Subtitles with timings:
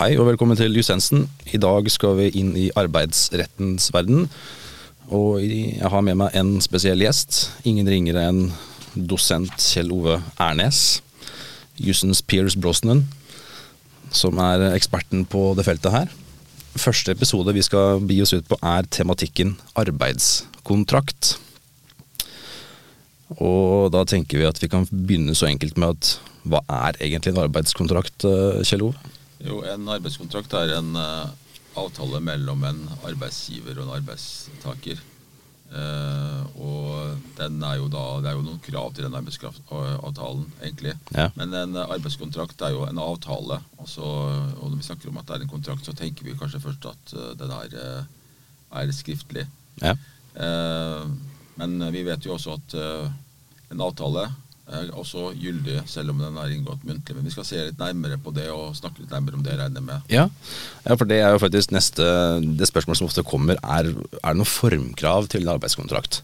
[0.00, 1.26] Hei og velkommen til Jusensen.
[1.52, 4.30] I dag skal vi inn i arbeidsrettens verden.
[5.12, 7.42] Og jeg har med meg en spesiell gjest.
[7.68, 8.38] Ingen ringere enn
[8.96, 11.02] dosent Kjell Ove Ernes.
[11.76, 13.04] Jussens Piers Brosnan,
[14.08, 16.16] som er eksperten på det feltet her.
[16.80, 21.34] Første episode vi skal bi oss ut på, er tematikken arbeidskontrakt.
[23.36, 26.16] Og da tenker vi at vi kan begynne så enkelt med at
[26.48, 29.10] hva er egentlig en arbeidskontrakt, eh, Kjell Ove?
[29.46, 31.30] Jo, En arbeidskontrakt er en uh,
[31.80, 35.00] avtale mellom en arbeidsgiver og en arbeidstaker.
[35.70, 40.96] Uh, og den er jo da, Det er jo noen krav til den arbeidsavtalen, egentlig.
[41.14, 41.28] Ja.
[41.38, 43.60] Men en arbeidskontrakt er jo en avtale.
[43.78, 46.62] Altså, og når vi snakker om at det er en kontrakt, så tenker vi kanskje
[46.66, 48.06] først at uh, den er,
[48.82, 49.46] er skriftlig.
[49.80, 49.94] Ja.
[51.56, 52.74] men vi vet jo også at
[53.72, 54.26] en avtale
[54.70, 57.16] er også gyldig selv om den er inngått muntlig.
[57.16, 59.80] Men vi skal se litt nærmere på det og snakke litt nærmere om det, regner
[59.80, 60.10] jeg med.
[60.12, 60.26] Ja.
[60.86, 62.06] ja, for det er jo faktisk neste
[62.40, 66.22] Det spørsmålet som ofte kommer, er er det noen formkrav til en arbeidskontrakt?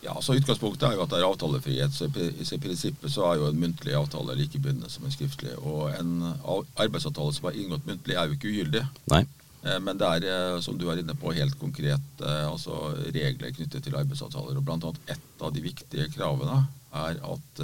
[0.00, 1.92] Ja, så Utgangspunktet er jo at det er avtalefrihet.
[1.92, 5.52] så I prinsippet så er jo en muntlig avtale like bindende som en skriftlig.
[5.58, 6.32] Og en
[6.76, 8.86] arbeidsavtale som er inngått muntlig, er jo ikke ugyldig.
[9.12, 9.26] Nei.
[9.62, 13.54] Eh, men det er, eh, som du er inne på, helt konkret eh, altså regler
[13.56, 14.56] knyttet til arbeidsavtaler.
[14.56, 17.62] og Blant annet Et av de viktige kravene er at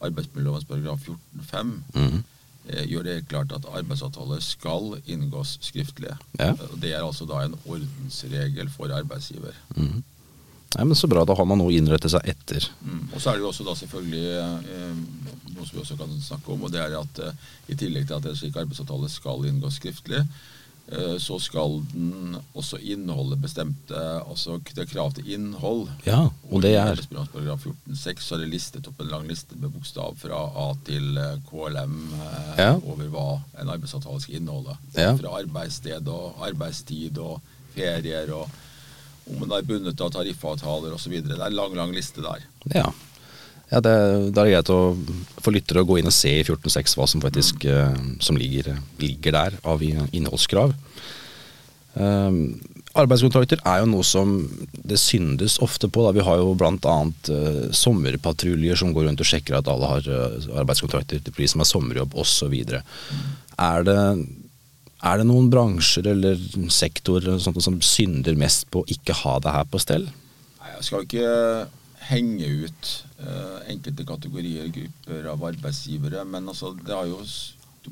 [0.00, 2.18] arbeidsmiljølovens paragraf 14-5 mm.
[2.88, 6.12] gjør det klart at arbeidsavtaler skal inngås skriftlig.
[6.38, 6.52] Ja.
[6.76, 9.56] Det er altså da en ordensregel for arbeidsgiver.
[9.76, 10.02] Mm.
[10.76, 12.68] Nei, men Så bra, da har man noe å innrette seg etter.
[12.84, 13.08] Mm.
[13.10, 15.00] Og Så er det jo også da selvfølgelig eh,
[15.56, 18.18] noe som vi også kan snakke om, og det er at eh, i tillegg til
[18.20, 20.22] at en slik arbeidsavtale skal inngås skriftlig,
[21.22, 25.84] så skal den også inneholde bestemte altså det er krav til innhold.
[26.02, 26.98] Ja, og det er
[27.30, 31.18] paragraf 14-6 så er det listet opp en lang liste med bokstav fra A til
[31.20, 32.72] eh, KLM eh, ja.
[32.78, 33.28] over hva
[33.60, 34.76] en arbeidsavtale skal inneholde.
[34.96, 35.12] Ja.
[35.18, 37.38] Fra arbeidssted og arbeidstid og
[37.74, 38.50] ferier og
[39.30, 41.12] om en er bundet av tariffavtaler osv.
[41.22, 42.42] Det er en lang, lang liste der.
[42.74, 42.88] Ja.
[43.70, 43.94] Ja, det,
[44.34, 44.80] Da er det greit å
[45.40, 48.74] få lyttere å gå inn og se i 14.6 hva som faktisk uh, som ligger,
[48.98, 50.74] ligger, der av innholdskrav.
[51.94, 52.58] Um,
[52.98, 54.34] arbeidskontrakter er jo noe som
[54.74, 56.02] det syndes ofte på.
[56.06, 56.14] Da.
[56.16, 56.98] Vi har jo bl.a.
[57.30, 61.62] Uh, sommerpatruljer som går rundt og sjekker at alle har uh, arbeidskontrakter til de som
[61.62, 62.54] har sommerjobb osv.
[62.74, 63.98] Er, det,
[64.98, 66.42] er det noen bransjer eller
[66.74, 70.10] sektorer som synder mest på å ikke ha det her på stell?
[70.58, 71.28] Nei, jeg skal ikke
[72.08, 72.90] henge ut
[73.20, 76.24] uh, enkelte kategorier, grupper av arbeidsgivere.
[76.24, 77.20] Men altså, det har jo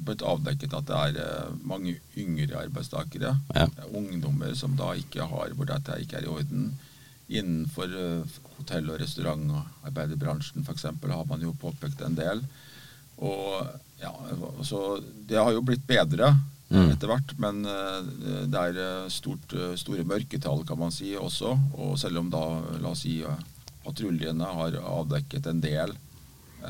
[0.05, 3.35] blitt avdekket at det er uh, mange yngre arbeidstakere.
[3.55, 3.67] Ja.
[3.93, 6.71] Ungdommer som da ikke har, hvor dette ikke er i orden.
[7.29, 10.89] Innenfor uh, hotell- og restaurantarbeiderbransjen f.eks.
[10.89, 12.43] har man jo påpekt en del.
[13.19, 13.67] Og
[13.99, 14.13] ja,
[14.63, 16.37] så Det har jo blitt bedre.
[16.69, 16.91] Mm.
[16.93, 17.31] etter hvert.
[17.41, 21.55] Men det er stort, store mørketall, kan man si, også.
[21.81, 22.43] Og selv om da,
[22.83, 23.23] la oss si,
[23.88, 25.94] patruljene har avdekket en del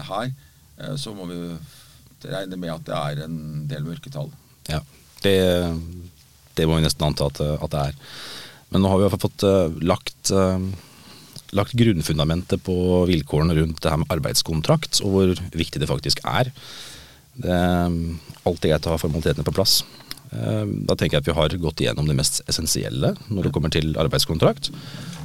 [0.08, 0.32] her,
[0.78, 1.38] eh, så må vi
[2.28, 3.38] regne med at det er en
[3.70, 4.30] del mørketall.
[4.68, 4.82] Ja,
[5.22, 5.38] det,
[6.58, 7.98] det må vi nesten anta at, at, det er.
[8.72, 10.32] Men nå har vi i hvert fall fått uh, lagt,
[11.56, 12.74] lagt grunnfundamentet på
[13.08, 16.50] vilkårene rundt det her med arbeidskontrakt, og hvor viktig det faktisk er.
[17.38, 17.54] Det
[18.48, 19.78] alltid greit å ha formalitetene på plass.
[20.30, 23.94] Da tenker jeg at vi har gått igjennom det mest essensielle når det kommer til
[24.00, 24.70] arbeidskontrakt.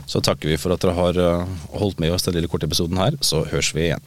[0.07, 3.17] Så takker vi for at dere har holdt med oss den lille korte episoden her.
[3.23, 4.03] Så høres vi igjen.